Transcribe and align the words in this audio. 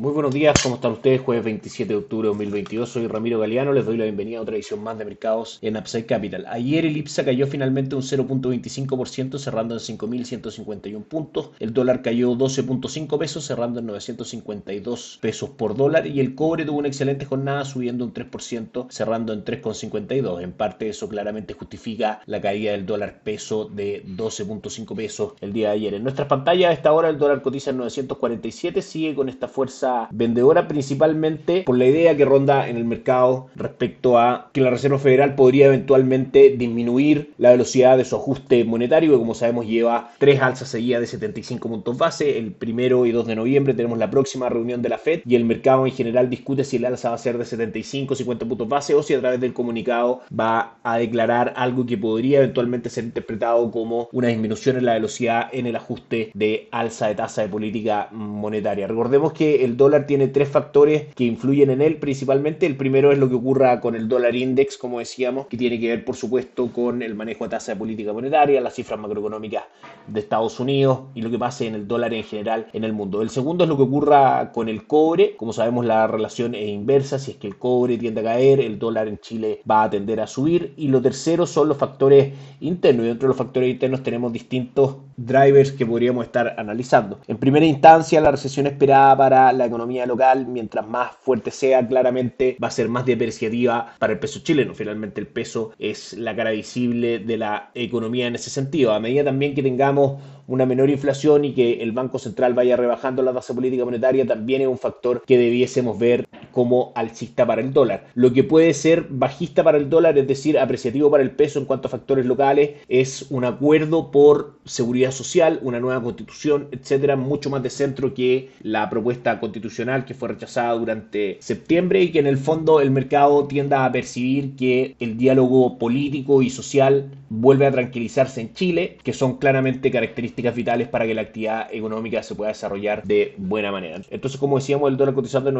Muy 0.00 0.12
buenos 0.12 0.32
días, 0.32 0.54
¿cómo 0.62 0.76
están 0.76 0.92
ustedes? 0.92 1.20
Jueves 1.22 1.44
27 1.44 1.92
de 1.92 1.98
octubre 1.98 2.26
de 2.26 2.28
2022, 2.28 2.88
soy 2.88 3.08
Ramiro 3.08 3.40
Galeano, 3.40 3.72
les 3.72 3.84
doy 3.84 3.96
la 3.96 4.04
bienvenida 4.04 4.38
a 4.38 4.42
otra 4.42 4.54
edición 4.54 4.80
más 4.80 4.96
de 4.96 5.04
mercados 5.04 5.58
en 5.60 5.76
Upside 5.76 6.06
Capital. 6.06 6.46
Ayer 6.46 6.86
el 6.86 6.96
IPSA 6.96 7.24
cayó 7.24 7.48
finalmente 7.48 7.96
un 7.96 8.02
0.25%, 8.02 9.40
cerrando 9.40 9.74
en 9.74 9.80
5.151 9.80 11.02
puntos, 11.02 11.50
el 11.58 11.74
dólar 11.74 12.02
cayó 12.02 12.30
12.5 12.30 13.18
pesos, 13.18 13.44
cerrando 13.44 13.80
en 13.80 13.86
952 13.86 15.18
pesos 15.20 15.50
por 15.50 15.76
dólar, 15.76 16.06
y 16.06 16.20
el 16.20 16.36
cobre 16.36 16.64
tuvo 16.64 16.78
una 16.78 16.86
excelente 16.86 17.24
jornada, 17.24 17.64
subiendo 17.64 18.04
un 18.04 18.14
3%, 18.14 18.86
cerrando 18.90 19.32
en 19.32 19.44
3.52. 19.44 20.40
En 20.44 20.52
parte 20.52 20.90
eso 20.90 21.08
claramente 21.08 21.54
justifica 21.54 22.20
la 22.26 22.40
caída 22.40 22.70
del 22.70 22.86
dólar 22.86 23.18
peso 23.24 23.64
de 23.64 24.04
12.5 24.06 24.94
pesos 24.94 25.32
el 25.40 25.52
día 25.52 25.70
de 25.70 25.74
ayer. 25.74 25.94
En 25.94 26.04
nuestras 26.04 26.28
pantallas 26.28 26.70
a 26.70 26.74
esta 26.74 26.92
hora 26.92 27.08
el 27.08 27.18
dólar 27.18 27.42
cotiza 27.42 27.70
en 27.70 27.78
947, 27.78 28.80
sigue 28.80 29.16
con 29.16 29.28
esta 29.28 29.48
fuerza 29.48 29.87
vendedora 30.10 30.68
principalmente 30.68 31.62
por 31.62 31.78
la 31.78 31.86
idea 31.86 32.16
que 32.16 32.24
ronda 32.24 32.68
en 32.68 32.76
el 32.76 32.84
mercado 32.84 33.48
respecto 33.56 34.18
a 34.18 34.50
que 34.52 34.60
la 34.60 34.70
Reserva 34.70 34.98
Federal 34.98 35.34
podría 35.34 35.66
eventualmente 35.66 36.54
disminuir 36.56 37.32
la 37.38 37.50
velocidad 37.50 37.96
de 37.96 38.04
su 38.04 38.16
ajuste 38.16 38.64
monetario, 38.64 39.12
que 39.12 39.18
como 39.18 39.34
sabemos 39.34 39.66
lleva 39.66 40.12
tres 40.18 40.40
alzas 40.40 40.68
seguidas 40.68 41.00
de 41.00 41.06
75 41.06 41.68
puntos 41.68 41.98
base. 41.98 42.38
El 42.38 42.52
primero 42.52 43.06
y 43.06 43.12
2 43.12 43.26
de 43.26 43.36
noviembre 43.36 43.74
tenemos 43.74 43.98
la 43.98 44.10
próxima 44.10 44.48
reunión 44.48 44.82
de 44.82 44.88
la 44.88 44.98
Fed 44.98 45.20
y 45.24 45.34
el 45.34 45.44
mercado 45.44 45.86
en 45.86 45.92
general 45.92 46.30
discute 46.30 46.64
si 46.64 46.76
el 46.76 46.84
alza 46.84 47.10
va 47.10 47.14
a 47.14 47.18
ser 47.18 47.38
de 47.38 47.44
75, 47.44 48.14
50 48.14 48.46
puntos 48.46 48.68
base 48.68 48.94
o 48.94 49.02
si 49.02 49.14
a 49.14 49.20
través 49.20 49.40
del 49.40 49.52
comunicado 49.52 50.22
va 50.38 50.76
a 50.82 50.98
declarar 50.98 51.52
algo 51.56 51.86
que 51.86 51.98
podría 51.98 52.38
eventualmente 52.38 52.90
ser 52.90 53.04
interpretado 53.04 53.70
como 53.70 54.08
una 54.12 54.28
disminución 54.28 54.76
en 54.76 54.86
la 54.86 54.94
velocidad 54.94 55.48
en 55.52 55.66
el 55.66 55.76
ajuste 55.76 56.30
de 56.34 56.68
alza 56.70 57.08
de 57.08 57.14
tasa 57.14 57.42
de 57.42 57.48
política 57.48 58.08
monetaria. 58.12 58.86
Recordemos 58.86 59.32
que 59.32 59.64
el 59.64 59.76
dólar 59.78 60.06
tiene 60.06 60.28
tres 60.28 60.50
factores 60.50 61.06
que 61.14 61.24
influyen 61.24 61.70
en 61.70 61.80
él 61.80 61.96
principalmente. 61.96 62.66
El 62.66 62.76
primero 62.76 63.10
es 63.10 63.18
lo 63.18 63.30
que 63.30 63.36
ocurra 63.36 63.80
con 63.80 63.94
el 63.94 64.08
dólar 64.08 64.36
index, 64.36 64.76
como 64.76 64.98
decíamos, 64.98 65.46
que 65.46 65.56
tiene 65.56 65.80
que 65.80 65.88
ver 65.88 66.04
por 66.04 66.16
supuesto 66.16 66.70
con 66.70 67.00
el 67.00 67.14
manejo 67.14 67.44
de 67.44 67.50
tasa 67.50 67.72
de 67.72 67.78
política 67.78 68.12
monetaria, 68.12 68.60
las 68.60 68.74
cifras 68.74 69.00
macroeconómicas 69.00 69.64
de 70.06 70.20
Estados 70.20 70.60
Unidos 70.60 71.00
y 71.14 71.22
lo 71.22 71.30
que 71.30 71.38
pase 71.38 71.66
en 71.66 71.74
el 71.74 71.88
dólar 71.88 72.12
en 72.12 72.24
general 72.24 72.66
en 72.74 72.84
el 72.84 72.92
mundo. 72.92 73.22
El 73.22 73.30
segundo 73.30 73.64
es 73.64 73.70
lo 73.70 73.78
que 73.78 73.84
ocurra 73.84 74.52
con 74.52 74.68
el 74.68 74.86
cobre. 74.86 75.36
Como 75.36 75.54
sabemos 75.54 75.86
la 75.86 76.06
relación 76.06 76.54
es 76.54 76.68
inversa, 76.68 77.18
si 77.18 77.30
es 77.30 77.36
que 77.38 77.46
el 77.46 77.56
cobre 77.56 77.96
tiende 77.96 78.20
a 78.20 78.24
caer, 78.24 78.60
el 78.60 78.78
dólar 78.78 79.08
en 79.08 79.18
Chile 79.18 79.62
va 79.68 79.84
a 79.84 79.90
tender 79.90 80.20
a 80.20 80.26
subir. 80.26 80.74
Y 80.76 80.88
lo 80.88 81.00
tercero 81.00 81.46
son 81.46 81.68
los 81.68 81.76
factores 81.76 82.34
internos 82.60 83.06
y 83.06 83.08
dentro 83.08 83.26
de 83.26 83.28
los 83.28 83.36
factores 83.36 83.70
internos 83.70 84.02
tenemos 84.02 84.32
distintos 84.32 84.96
drivers 85.18 85.72
que 85.72 85.84
podríamos 85.84 86.24
estar 86.24 86.54
analizando. 86.56 87.20
En 87.26 87.36
primera 87.36 87.66
instancia, 87.66 88.20
la 88.20 88.30
recesión 88.30 88.66
esperada 88.66 89.16
para 89.16 89.52
la 89.52 89.66
economía 89.66 90.06
local, 90.06 90.46
mientras 90.46 90.86
más 90.86 91.10
fuerte 91.20 91.50
sea, 91.50 91.86
claramente 91.86 92.56
va 92.62 92.68
a 92.68 92.70
ser 92.70 92.88
más 92.88 93.04
depreciativa 93.04 93.94
para 93.98 94.12
el 94.12 94.18
peso 94.18 94.40
chileno. 94.40 94.74
Finalmente 94.74 95.20
el 95.20 95.26
peso 95.26 95.72
es 95.78 96.14
la 96.14 96.34
cara 96.34 96.50
visible 96.50 97.18
de 97.18 97.36
la 97.36 97.70
economía 97.74 98.28
en 98.28 98.36
ese 98.36 98.50
sentido. 98.50 98.92
A 98.92 99.00
medida 99.00 99.24
también 99.24 99.54
que 99.54 99.62
tengamos 99.62 100.22
una 100.46 100.64
menor 100.64 100.88
inflación 100.88 101.44
y 101.44 101.52
que 101.52 101.82
el 101.82 101.92
Banco 101.92 102.18
Central 102.18 102.54
vaya 102.54 102.76
rebajando 102.76 103.22
la 103.22 103.34
tasa 103.34 103.54
política 103.54 103.84
monetaria 103.84 104.26
también 104.26 104.62
es 104.62 104.68
un 104.68 104.78
factor 104.78 105.22
que 105.26 105.36
debiésemos 105.36 105.98
ver 105.98 106.26
como 106.52 106.92
alcista 106.94 107.46
para 107.46 107.60
el 107.60 107.72
dólar. 107.72 108.06
Lo 108.14 108.32
que 108.32 108.44
puede 108.44 108.74
ser 108.74 109.06
bajista 109.08 109.64
para 109.64 109.78
el 109.78 109.90
dólar, 109.90 110.18
es 110.18 110.26
decir, 110.26 110.58
apreciativo 110.58 111.10
para 111.10 111.22
el 111.22 111.30
peso 111.30 111.58
en 111.58 111.64
cuanto 111.64 111.88
a 111.88 111.90
factores 111.90 112.26
locales, 112.26 112.70
es 112.88 113.26
un 113.30 113.44
acuerdo 113.44 114.10
por 114.10 114.58
seguridad 114.64 115.10
social, 115.10 115.60
una 115.62 115.80
nueva 115.80 116.02
constitución, 116.02 116.68
etcétera, 116.72 117.16
mucho 117.16 117.50
más 117.50 117.62
de 117.62 117.70
centro 117.70 118.14
que 118.14 118.50
la 118.62 118.88
propuesta 118.90 119.40
constitucional 119.40 120.04
que 120.04 120.14
fue 120.14 120.28
rechazada 120.28 120.74
durante 120.74 121.38
septiembre 121.40 122.02
y 122.02 122.12
que 122.12 122.18
en 122.18 122.26
el 122.26 122.38
fondo 122.38 122.80
el 122.80 122.90
mercado 122.90 123.46
tienda 123.46 123.84
a 123.84 123.92
percibir 123.92 124.56
que 124.56 124.96
el 125.00 125.16
diálogo 125.16 125.78
político 125.78 126.42
y 126.42 126.50
social 126.50 127.10
vuelve 127.30 127.66
a 127.66 127.70
tranquilizarse 127.70 128.40
en 128.40 128.54
Chile, 128.54 128.98
que 129.02 129.12
son 129.12 129.38
claramente 129.38 129.90
características 129.90 130.54
vitales 130.54 130.88
para 130.88 131.06
que 131.06 131.14
la 131.14 131.22
actividad 131.22 131.72
económica 131.72 132.22
se 132.22 132.34
pueda 132.34 132.50
desarrollar 132.50 133.04
de 133.04 133.34
buena 133.36 133.70
manera. 133.70 134.00
Entonces, 134.10 134.38
como 134.40 134.58
decíamos, 134.58 134.90
el 134.90 134.96
dólar 134.96 135.14
cotizando 135.14 135.50
en 135.50 135.56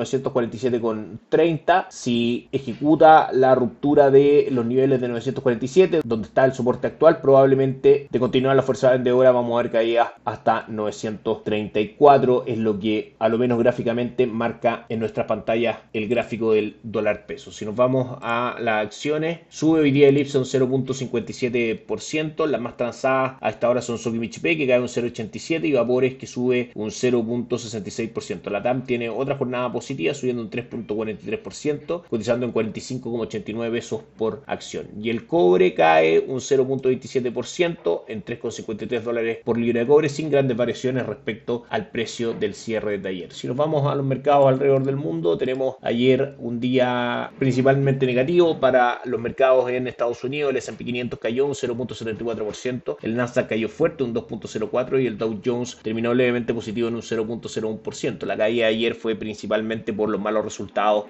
947,30, 0.80 1.86
si 1.90 2.48
ejecuta 2.52 3.30
la 3.32 3.54
ruptura 3.54 4.10
de 4.10 4.48
los 4.50 4.66
niveles 4.66 5.00
de 5.00 5.08
947, 5.08 6.00
donde 6.04 6.28
está 6.28 6.44
el 6.44 6.52
soporte 6.52 6.86
actual, 6.86 7.20
probablemente 7.20 8.08
de 8.10 8.18
continuar 8.18 8.56
la 8.56 8.62
fuerza 8.62 8.90
vendedora 8.90 9.32
vamos 9.32 9.58
a 9.58 9.62
ver 9.62 9.72
caídas 9.72 10.08
hasta 10.24 10.64
934, 10.68 12.44
es 12.46 12.58
lo 12.58 12.78
que 12.78 13.14
a 13.18 13.28
lo 13.28 13.38
menos 13.38 13.58
gráficamente 13.58 14.26
marca 14.26 14.86
en 14.88 15.00
nuestras 15.00 15.26
pantallas 15.26 15.78
el 15.92 16.08
gráfico 16.08 16.52
del 16.52 16.76
dólar 16.82 17.26
peso. 17.26 17.52
Si 17.52 17.64
nos 17.64 17.76
vamos 17.76 18.18
a 18.22 18.56
las 18.60 18.86
acciones, 18.86 19.40
sube 19.48 19.80
hoy 19.80 19.90
día 19.90 20.08
el 20.08 20.18
Ipson 20.18 20.44
0.57%, 20.44 22.46
las 22.46 22.60
más 22.60 22.76
transadas 22.76 23.36
a 23.40 23.50
esta 23.50 23.68
hora 23.68 23.82
son 23.82 23.98
Sokimichi 23.98 24.40
que 24.40 24.66
cae 24.66 24.80
un 24.80 24.88
0,87 24.88 25.64
y 25.64 25.72
Vapores 25.72 26.14
que 26.14 26.26
sube 26.26 26.70
un 26.74 26.90
0.66%. 26.90 28.50
La 28.50 28.62
TAM 28.62 28.84
tiene 28.84 29.08
otra 29.08 29.36
jornada 29.36 29.70
positiva 29.72 30.14
subiendo 30.14 30.42
un 30.42 30.50
3.43%, 30.68 32.04
cotizando 32.08 32.46
en 32.46 32.52
45,89 32.52 33.70
pesos 33.70 34.02
por 34.16 34.42
acción. 34.46 34.88
Y 35.00 35.10
el 35.10 35.26
cobre 35.26 35.74
cae 35.74 36.20
un 36.20 36.38
0.27% 36.38 38.02
en 38.08 38.24
3,53 38.24 39.00
dólares 39.00 39.38
por 39.44 39.58
libra 39.58 39.80
de 39.80 39.86
cobre 39.86 40.08
sin 40.08 40.30
grandes 40.30 40.56
variaciones 40.56 41.06
respecto 41.06 41.64
al 41.68 41.90
precio 41.90 42.34
del 42.34 42.54
cierre 42.54 42.98
de 42.98 43.08
ayer. 43.08 43.32
Si 43.32 43.46
nos 43.46 43.56
vamos 43.56 43.90
a 43.90 43.94
los 43.94 44.04
mercados 44.04 44.46
alrededor 44.46 44.84
del 44.84 44.96
mundo, 44.96 45.36
tenemos 45.38 45.76
ayer 45.82 46.34
un 46.38 46.60
día 46.60 47.30
principalmente 47.38 48.06
negativo 48.06 48.60
para 48.60 49.00
los 49.04 49.20
mercados 49.20 49.70
en 49.70 49.86
Estados 49.86 50.22
Unidos. 50.24 50.50
El 50.50 50.56
S&P 50.56 50.84
500 50.84 51.18
cayó 51.18 51.46
un 51.46 51.54
0.74%, 51.54 52.96
el 53.02 53.16
Nasdaq 53.16 53.48
cayó 53.48 53.68
fuerte 53.68 54.04
un 54.04 54.14
2.0 54.14 55.02
y 55.02 55.06
el 55.06 55.18
Dow 55.18 55.40
Jones 55.44 55.78
terminó 55.82 56.14
levemente 56.14 56.54
positivo 56.54 56.88
en 56.88 56.94
un 56.94 57.02
0.01%. 57.02 58.26
La 58.26 58.36
caída 58.36 58.66
de 58.66 58.74
ayer 58.74 58.94
fue 58.94 59.16
principalmente 59.16 59.92
por 59.92 60.08
los 60.08 60.20
malos 60.20 60.44
resultados 60.44 60.57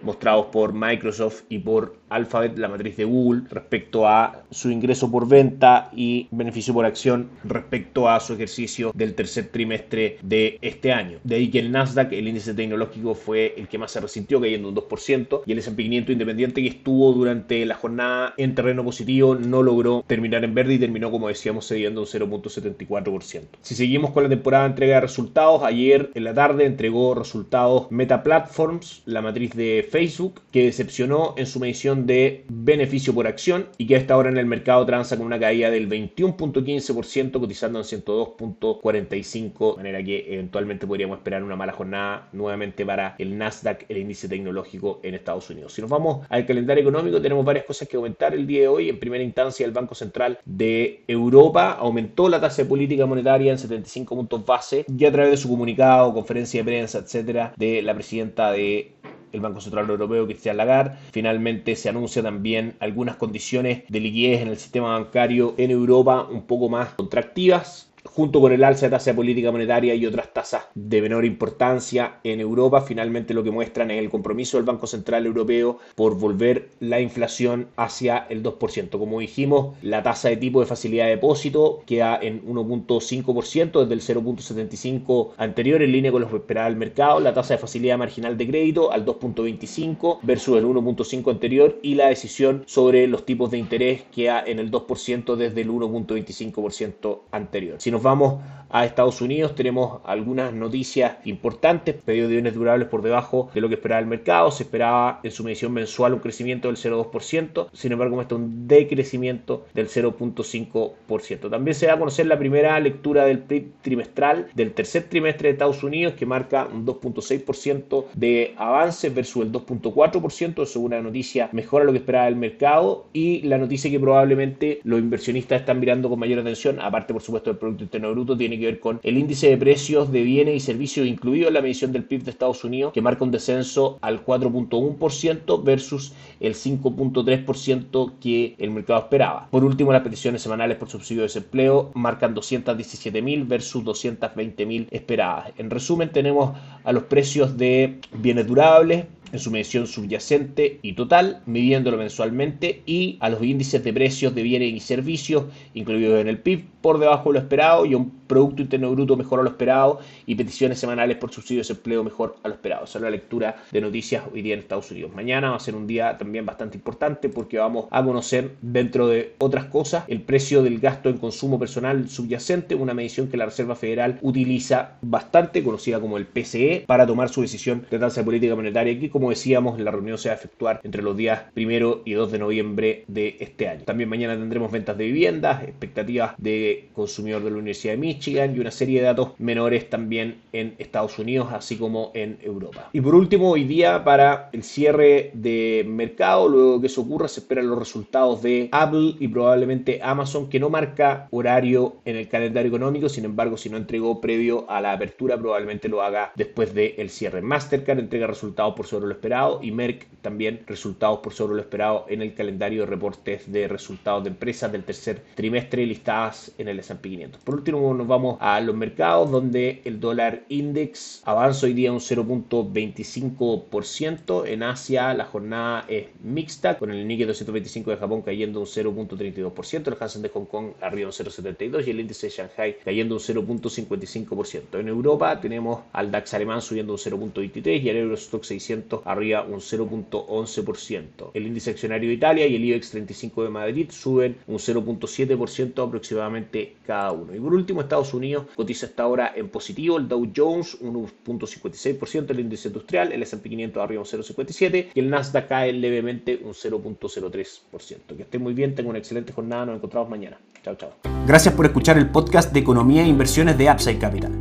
mostrados 0.03 0.47
por 0.47 0.73
Microsoft 0.73 1.43
y 1.49 1.59
por 1.59 1.97
Alphabet, 2.11 2.57
la 2.59 2.69
matriz 2.69 2.97
de 2.97 3.05
Google, 3.05 3.43
respecto 3.51 4.07
a 4.07 4.43
su 4.51 4.71
ingreso 4.71 5.11
por 5.11 5.29
venta 5.29 5.91
y 5.95 6.29
beneficio 6.31 6.75
por 6.75 6.85
acción 6.85 7.29
respecto 7.45 8.09
a 8.09 8.21
su 8.21 8.35
ejercicio 8.35 8.93
del 8.95 9.15
tercer 9.15 9.49
trimestre 9.49 10.19
de 10.23 10.59
este 10.63 10.93
año. 10.93 11.19
De 11.25 11.37
ahí 11.37 11.49
que 11.51 11.59
el 11.59 11.73
Nasdaq, 11.73 12.13
el 12.13 12.29
índice 12.29 12.55
tecnológico, 12.55 13.15
fue 13.15 13.55
el 13.57 13.69
que 13.69 13.79
más 13.79 13.93
se 13.93 14.01
resintió, 14.01 14.41
cayendo 14.41 14.69
un 14.69 14.75
2%, 14.75 15.43
y 15.47 15.53
el 15.53 15.59
S&P 15.59 15.83
500 15.83 16.13
independiente 16.13 16.63
que 16.63 16.69
estuvo 16.69 17.13
durante 17.13 17.65
la 17.67 17.75
jornada 17.75 18.35
en 18.37 18.55
terreno 18.55 18.85
positivo 18.85 19.35
no 19.35 19.63
logró 19.63 20.05
terminar 20.07 20.45
en 20.45 20.55
verde 20.55 20.75
y 20.75 20.79
terminó, 20.79 21.11
como 21.11 21.29
decíamos, 21.29 21.67
cediendo 21.67 22.03
un 22.03 22.07
0.74%. 22.07 23.43
Si 23.63 23.75
seguimos 23.75 24.11
con 24.11 24.23
la 24.23 24.29
temporada 24.29 24.65
de 24.65 24.71
entrega 24.71 24.95
de 24.97 25.01
resultados, 25.03 25.63
ayer 25.63 26.11
en 26.15 26.25
la 26.25 26.35
tarde 26.35 26.65
entregó 26.65 27.15
resultados 27.15 27.91
Meta 27.91 28.23
Platforms, 28.23 29.03
la 29.07 29.23
matriz 29.23 29.55
de 29.55 29.87
Facebook, 29.91 30.41
que 30.53 30.65
decepcionó 30.65 31.35
en 31.37 31.47
su 31.47 31.61
medición 31.61 31.98
de 32.07 32.45
beneficio 32.49 33.15
por 33.15 33.27
acción 33.27 33.69
y 33.79 33.87
que 33.87 33.95
a 33.95 33.99
esta 33.99 34.17
hora 34.17 34.31
en 34.31 34.39
el 34.39 34.47
mercado 34.47 34.85
transa 34.87 35.17
con 35.17 35.27
una 35.27 35.39
caída 35.39 35.71
del 35.71 35.89
21.15%, 35.89 37.41
cotizando 37.41 37.79
en 37.79 37.85
102.45, 37.85 39.71
de 39.71 39.77
manera 39.77 40.03
que 40.03 40.35
eventualmente 40.35 40.87
podríamos 40.87 41.19
esperar 41.19 41.43
una 41.43 41.57
mala 41.57 41.73
jornada 41.73 42.29
nuevamente 42.33 42.85
para 42.85 43.15
el 43.19 43.37
Nasdaq, 43.37 43.87
el 43.89 43.99
índice 43.99 44.29
tecnológico 44.29 45.01
en 45.03 45.15
Estados 45.15 45.49
Unidos. 45.51 45.73
Si 45.73 45.81
nos 45.81 45.91
vamos 45.91 46.27
al 46.29 46.47
calendario 46.47 46.83
económico, 46.83 47.21
tenemos 47.21 47.45
varias 47.45 47.65
cosas 47.65 47.89
que 47.89 47.97
comentar 47.97 48.35
el 48.35 48.47
día 48.47 48.63
de 48.63 48.69
hoy. 48.69 48.89
En 48.89 48.99
primera 48.99 49.25
instancia, 49.25 49.65
el 49.67 49.73
Banco 49.73 49.95
Central 49.95 50.39
de 50.45 51.03
Europa 51.07 51.73
aumentó 51.73 52.29
la 52.29 52.41
tasa 52.41 52.63
de 52.63 52.69
política 52.69 53.07
monetaria 53.07 53.53
en 53.53 53.59
75 53.59 54.15
puntos 54.15 54.45
base 54.45 54.85
y 54.89 55.05
a 55.05 55.13
través 55.13 55.31
de 55.31 55.37
su 55.37 55.49
comunicado, 55.49 56.13
conferencia 56.13 56.61
de 56.61 56.65
prensa, 56.65 56.99
etcétera, 56.99 57.53
de 57.57 57.83
la 57.83 57.95
presidenta 57.95 58.53
de 58.53 58.93
el 59.33 59.41
Banco 59.41 59.61
Central 59.61 59.89
Europeo, 59.89 60.27
Cristian 60.27 60.57
Lagarde. 60.57 60.97
Finalmente 61.13 61.77
se 61.77 61.89
anuncia 61.89 62.23
también 62.23 62.77
algunas 62.81 63.17
condiciones 63.17 63.83
de 63.89 64.01
liquidez 64.01 64.43
en 64.43 64.49
el 64.49 64.59
sistema 64.59 64.99
bancario 64.99 65.55
en 65.59 65.71
Europa 65.71 66.27
un 66.31 66.43
poco 66.43 66.69
más 66.69 66.91
contractivas 66.91 67.88
junto 68.05 68.41
con 68.41 68.53
el 68.53 68.65
alza 68.65 68.87
de 68.87 68.91
tasa 68.91 69.11
de 69.11 69.17
política 69.17 69.53
monetaria 69.53 69.95
y 69.95 70.07
otras 70.07 70.33
tasas 70.33 70.65
de 70.75 71.03
menor 71.03 71.25
importancia 71.25 72.17
en 72.25 72.41
Europa, 72.41 72.81
finalmente 72.81 73.35
lo 73.35 73.45
que 73.45 73.51
muestran 73.51 73.91
es 73.91 73.99
el 73.99 74.11
compromiso 74.11 74.57
del 74.57 74.67
Banco 74.67 74.87
Central 74.87 75.27
Europeo 75.27 75.79
por 75.95 76.19
volver 76.19 76.71
la 76.81 77.01
inflación 77.01 77.69
hacia 77.77 78.27
el 78.29 78.43
2%. 78.43 78.99
Como 78.99 79.21
dijimos, 79.21 79.77
la 79.83 80.03
tasa 80.03 80.29
de 80.29 80.37
tipo 80.37 80.61
de 80.61 80.67
facilidad 80.67 81.05
de 81.05 81.13
depósito 81.13 81.83
queda 81.87 82.19
en 82.21 82.45
1.5% 82.47 83.87
desde 83.87 83.95
el 83.95 84.25
0.75 84.25 85.31
anterior 85.37 85.83
en 85.83 85.93
línea 85.93 86.13
con 86.13 86.23
lo 86.23 86.31
que 86.31 86.37
esperaba 86.37 86.69
el 86.69 86.77
mercado, 86.77 87.21
la 87.21 87.35
tasa 87.35 87.55
de 87.55 87.59
facilidad 87.59 87.99
marginal 87.99 88.37
de 88.37 88.47
crédito 88.47 88.93
al 88.93 89.05
2.25 89.05 90.19
versus 90.23 90.59
el 90.59 90.65
1.5 90.65 91.31
anterior 91.31 91.79
y 91.83 91.95
la 91.95 92.09
decisión 92.09 92.65
sobre 92.67 93.07
los 93.07 93.25
tipos 93.25 93.51
de 93.51 93.59
interés 93.59 94.03
queda 94.15 94.43
en 94.45 94.59
el 94.59 94.71
2% 94.71 95.37
desde 95.37 95.61
el 95.61 95.71
1.25% 95.71 97.21
anterior. 97.31 97.81
Si 97.89 97.93
nos 97.93 98.03
vamos 98.03 98.35
a 98.71 98.85
Estados 98.85 99.21
Unidos 99.21 99.55
tenemos 99.55 100.01
algunas 100.05 100.53
noticias 100.53 101.17
importantes, 101.25 101.95
pedido 101.95 102.29
de 102.29 102.35
bienes 102.35 102.55
durables 102.55 102.89
por 102.89 103.03
debajo 103.03 103.51
de 103.55 103.61
lo 103.61 103.69
que 103.69 103.77
esperaba 103.77 104.01
el 104.01 104.07
mercado, 104.07 104.51
se 104.51 104.65
esperaba 104.65 105.21
en 105.23 105.31
su 105.31 105.45
medición 105.45 105.73
mensual 105.73 106.15
un 106.15 106.21
crecimiento 106.21 106.69
del 106.69 106.77
0,2%, 106.77 107.69
sin 107.73 107.93
embargo 107.93 108.17
muestra 108.17 108.37
un 108.37 108.69
decrecimiento 108.69 109.65
del 109.75 109.89
0,5%. 109.89 111.51
También 111.51 111.75
se 111.75 111.87
va 111.87 111.95
a 111.95 111.99
conocer 111.99 112.27
la 112.27 112.39
primera 112.39 112.79
lectura 112.81 113.25
del 113.25 113.41
PIB 113.41 113.73
trimestral 113.83 114.49
del 114.55 114.73
tercer 114.73 115.05
trimestre 115.05 115.49
de 115.49 115.53
Estados 115.53 115.83
Unidos 115.83 116.15
que 116.15 116.27
marca 116.27 116.69
un 116.73 116.87
2,6% 116.87 118.07
de 118.15 118.55
avance 118.59 119.09
versus 119.11 119.45
el 119.45 119.53
2,4%, 119.53 120.63
es 120.63 120.77
una 120.77 121.01
noticia 121.01 121.49
mejor 121.53 121.83
a 121.83 121.85
lo 121.85 121.93
que 121.93 121.99
esperaba 121.99 122.29
el 122.29 122.37
mercado 122.37 123.07
y 123.13 123.43
la 123.43 123.59
noticia 123.59 123.91
que 123.91 124.01
probablemente 124.01 124.81
los 124.85 125.01
inversionistas 125.01 125.61
están 125.61 125.81
mirando 125.81 126.09
con 126.09 126.19
mayor 126.19 126.41
atención, 126.41 126.81
aparte 126.81 127.13
por 127.13 127.23
supuesto 127.23 127.51
del 127.51 127.59
Producto 127.59 127.78
Interno 127.85 128.11
Bruto, 128.13 128.37
tiene 128.37 128.59
que 128.59 128.67
ver 128.67 128.81
con 128.81 129.01
el 129.03 129.19
índice 129.19 129.49
de 129.49 129.57
precios 129.57 130.11
de 130.13 130.23
bienes 130.23 130.57
y 130.57 130.61
servicios 130.61 131.07
incluido 131.07 131.49
en 131.49 131.55
la 131.55 131.63
medición 131.63 131.93
del 131.93 132.05
PIB 132.05 132.25
de 132.25 132.31
Estados 132.31 132.65
Unidos, 132.65 132.93
que 132.93 133.03
marca 133.03 133.25
un 133.25 133.31
descenso 133.31 133.99
al 134.01 134.25
4.1% 134.25 135.63
versus 135.63 136.13
el 136.41 136.55
5.3% 136.55 138.13
que 138.21 138.55
el 138.59 138.71
mercado 138.71 139.01
esperaba. 139.01 139.49
Por 139.51 139.65
último, 139.65 139.93
las 139.93 140.03
peticiones 140.03 140.43
semanales 140.43 140.77
por 140.77 140.89
subsidio 140.89 141.23
de 141.23 141.27
desempleo 141.29 141.91
marcan 141.95 142.35
217.000 142.35 143.47
versus 143.47 143.85
220.000 143.85 144.89
esperadas. 144.91 145.53
En 145.57 145.71
resumen, 145.71 146.11
tenemos 146.11 146.57
a 146.85 146.93
los 146.93 147.05
precios 147.05 147.57
de 147.57 147.99
bienes 148.13 148.47
durables, 148.47 149.07
en 149.33 149.39
su 149.39 149.51
medición 149.51 149.87
subyacente 149.87 150.79
y 150.83 150.95
total, 150.95 151.43
midiéndolo 151.47 151.97
mensualmente, 151.97 152.83
y 152.87 153.17
a 153.21 153.29
los 153.29 153.43
índices 153.43 153.83
de 153.85 153.93
precios 153.93 154.35
de 154.35 154.43
bienes 154.43 154.73
y 154.73 154.81
servicios 154.81 155.45
incluidos 155.75 156.21
en 156.21 156.29
el 156.29 156.39
PIB 156.39 156.65
por 156.81 156.99
debajo 156.99 157.31
de 157.31 157.35
lo 157.35 157.39
esperado 157.41 157.87
y 157.87 157.95
un 157.95 158.18
Producto 158.29 158.63
Interno 158.63 158.93
Bruto 158.93 159.17
mejor 159.17 159.41
a 159.41 159.43
lo 159.43 159.49
esperado 159.49 160.01
y 160.27 160.35
peticiones 160.35 160.79
semanales 160.79 161.17
por 161.17 161.33
subsidio 161.33 161.59
de 161.59 161.69
desempleo 161.69 162.05
mejor 162.05 162.37
a 162.43 162.49
lo 162.49 162.55
esperado. 162.55 162.85
Esa 162.85 162.99
es 162.99 163.03
la 163.03 163.11
lectura 163.11 163.57
de 163.73 163.81
noticias 163.81 164.25
hoy 164.33 164.43
día 164.43 164.55
en 164.55 164.61
Estados 164.61 164.91
Unidos. 164.91 165.13
Mañana 165.15 165.51
va 165.51 165.57
a 165.57 165.61
ser 165.61 165.75
un 165.75 165.87
día 165.87 166.17
también 166.19 166.47
bastante 166.47 166.77
importante 166.77 167.29
porque 167.29 167.59
vamos 167.59 167.87
a 167.91 168.05
conocer, 168.05 168.53
dentro 168.61 169.09
de 169.09 169.35
otras 169.39 169.65
cosas, 169.65 170.05
el 170.09 170.21
precio 170.23 170.63
del 170.63 170.79
gasto 170.79 171.09
en 171.09 171.19
consumo 171.19 171.59
personal 171.59 172.09
subyacente, 172.09 172.75
una 172.75 172.95
medición 172.95 173.29
que 173.29 173.37
la 173.37 173.47
Reserva 173.47 173.75
Federal 173.75 174.19
utiliza 174.21 174.99
bastante, 175.01 175.65
conocida 175.65 176.01
como 176.01 176.19
el 176.19 176.27
PCE, 176.27 176.85
para 176.87 177.07
tomar 177.07 177.31
su 177.31 177.41
decisión 177.41 177.87
de 177.91 177.99
tasa 177.99 178.21
de 178.21 178.25
política 178.25 178.55
monetaria 178.55 178.99
que, 179.01 179.11
como 179.11 179.31
decíamos, 179.31 179.81
la 179.81 179.91
reunión 179.91 180.19
se 180.19 180.29
va 180.29 180.35
a 180.35 180.39
efectuar 180.39 180.81
entre 180.85 181.03
los 181.03 181.17
días 181.17 181.45
primero 181.55 182.03
y 182.05 182.13
2 182.13 182.33
de 182.33 182.39
noviembre 182.39 183.05
de 183.09 183.37
este 183.41 183.69
año. 183.69 183.85
También 183.85 184.09
mañana 184.11 184.37
tendremos 184.37 184.71
ventas 184.71 184.99
de 184.99 185.07
viviendas, 185.07 185.63
expectativas 185.63 186.35
de 186.39 186.91
consumidor 186.93 187.43
de 187.43 187.51
la 187.51 187.57
Universidad 187.57 187.95
de 187.95 187.99
Michigan, 187.99 188.18
y 188.27 188.61
una 188.61 188.71
serie 188.71 189.01
de 189.01 189.07
datos 189.07 189.31
menores 189.39 189.89
también 189.89 190.41
en 190.53 190.75
Estados 190.79 191.19
Unidos, 191.19 191.49
así 191.53 191.77
como 191.77 192.11
en 192.15 192.39
Europa. 192.43 192.89
Y 192.93 193.01
por 193.01 193.15
último, 193.15 193.51
hoy 193.51 193.65
día 193.65 194.05
para 194.05 194.51
el 194.53 194.63
cierre 194.63 195.31
de 195.35 195.85
mercado, 195.89 196.49
luego 196.49 196.81
que 196.81 196.89
eso 196.89 197.03
ocurra, 197.03 197.29
se 197.29 197.41
esperan 197.41 197.69
los 197.69 197.79
resultados 197.79 198.43
de 198.43 198.69
Apple 198.73 199.15
y 199.19 199.29
probablemente 199.29 200.01
Amazon, 200.03 200.49
que 200.49 200.61
no 200.61 200.71
marca 200.71 201.29
horario 201.31 201.97
en 202.05 202.17
el 202.17 202.29
calendario 202.29 202.69
económico, 202.69 203.09
sin 203.09 203.25
embargo, 203.25 203.57
si 203.57 203.71
no 203.71 203.77
entregó 203.77 204.21
previo 204.21 204.69
a 204.69 204.81
la 204.81 204.93
apertura, 204.93 205.39
probablemente 205.39 205.89
lo 205.89 206.03
haga 206.03 206.33
después 206.35 206.75
del 206.75 207.11
cierre. 207.11 207.41
Mastercard 207.41 207.99
entrega 207.99 208.27
resultados 208.27 208.75
por 208.75 208.87
sobre 208.87 209.07
lo 209.07 209.13
esperado 209.13 209.61
y 209.63 209.71
Merck 209.71 210.07
también 210.23 210.63
resultados 210.67 211.21
por 211.21 211.33
sobre 211.33 211.55
lo 211.55 211.61
esperado 211.61 212.07
en 212.09 212.23
el 212.23 212.35
calendario 212.35 212.81
de 212.81 212.87
reportes 212.87 213.51
de 213.51 213.69
resultados 213.69 214.25
de 214.25 214.31
empresas 214.31 214.73
del 214.73 214.85
tercer 214.85 215.23
trimestre 215.35 215.87
listadas 215.87 216.53
en 216.59 216.69
el 216.69 216.79
S&P 216.81 217.09
500. 217.09 217.43
Por 217.43 217.55
último, 217.57 217.95
nos 217.95 218.08
vamos 218.09 218.39
a 218.41 218.61
los 218.61 218.75
mercados 218.75 219.31
donde 219.31 219.83
el 219.85 220.01
dólar 220.01 220.43
index 220.49 221.23
avanza 221.25 221.67
hoy 221.67 221.75
día 221.75 221.93
un 221.93 222.01
0.25%. 222.01 224.47
En 224.47 224.63
Asia 224.63 225.13
la 225.15 225.27
jornada 225.27 225.85
es 225.89 226.07
mixta 226.23 226.79
con 226.79 226.91
el 226.91 227.07
Nikkei 227.07 227.27
225 227.27 227.91
de 227.91 227.97
Japón 227.97 228.23
cayendo 228.23 228.61
un 228.61 228.67
0.32%, 228.67 229.89
el 229.89 229.97
Hansen 230.01 230.23
de 230.23 230.31
Hong 230.31 230.47
Kong 230.47 230.69
arriba 230.81 231.09
un 231.09 231.13
0.72 231.13 231.87
y 231.87 231.91
el 231.91 232.01
índice 232.01 232.29
de 232.29 232.33
Shanghai 232.33 232.79
cayendo 232.85 233.15
un 233.15 233.21
0.55%. 233.21 234.81
En 234.81 234.89
Europa 234.89 235.39
tenemos 235.41 235.83
al 235.93 236.11
DAX 236.11 236.35
alemán 236.35 236.61
subiendo 236.63 236.95
un 236.95 236.99
0.23 236.99 237.83
y 237.83 237.89
el 237.89 237.97
Eurostock 237.97 238.45
600 238.45 239.03
arriba 239.05 239.43
un 239.43 239.61
0.11%. 239.61 241.31
El 241.35 241.47
índice 241.47 241.71
accionario 241.71 242.09
de 242.09 242.15
Italia 242.15 242.47
y 242.47 242.57
el 242.57 242.65
IBEX 242.65 242.91
35 242.91 243.45
de 243.45 243.51
Madrid 243.51 243.91
suben 243.91 244.37
un 244.47 244.57
0.7% 244.57 245.87
aproximadamente 245.87 246.77
cada 246.87 247.13
uno. 247.13 247.35
Y 247.35 247.41
por 247.41 247.55
último, 247.55 247.81
Unidos 248.15 248.47
cotiza 248.55 248.87
hasta 248.87 249.03
ahora 249.03 249.33
en 249.35 249.49
positivo, 249.49 249.99
el 249.99 250.07
Dow 250.09 250.31
Jones 250.35 250.81
1.56%, 250.81 252.31
el 252.31 252.41
índice 252.41 252.69
industrial, 252.69 253.13
el 253.13 253.23
S&P 253.23 253.49
500 253.49 253.83
arriba 253.83 254.03
un 254.03 254.07
0.57% 254.07 254.89
y 254.95 255.01
el 255.01 255.11
Nasdaq 255.11 255.49
cae 255.49 255.73
levemente 255.73 256.41
un 256.43 256.53
0.03%. 256.53 258.17
Que 258.17 258.23
estén 258.23 258.43
muy 258.43 258.55
bien, 258.55 258.75
tengan 258.75 258.91
una 258.91 258.99
excelente 258.99 259.33
jornada, 259.33 259.67
nos 259.67 259.77
encontramos 259.77 260.09
mañana. 260.09 260.39
Chao, 260.63 260.77
chao. 260.77 260.93
Gracias 261.27 261.55
por 261.55 261.67
escuchar 261.67 261.99
el 261.99 262.09
podcast 262.09 262.53
de 262.53 262.61
Economía 262.61 263.03
e 263.03 263.09
Inversiones 263.09 263.59
de 263.59 263.71
Upside 263.71 263.99
Capital. 263.99 264.33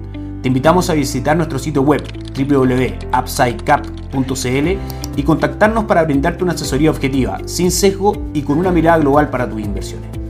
Te 0.42 0.50
invitamos 0.50 0.89
a 0.89 0.94
visitar 0.94 1.36
nuestro 1.36 1.60
sitio 1.60 1.81
web 1.81 2.01
www.upsidecap.cl 2.38 5.18
y 5.18 5.24
contactarnos 5.24 5.86
para 5.86 6.03
brindarte 6.03 6.44
una 6.44 6.53
asesoría 6.53 6.92
objetiva, 6.92 7.39
sin 7.45 7.71
sesgo 7.71 8.13
y 8.33 8.44
con 8.44 8.60
una 8.60 8.71
mirada 8.71 9.00
global 9.00 9.30
para 9.30 9.50
tus 9.50 9.60
inversiones. 9.60 10.26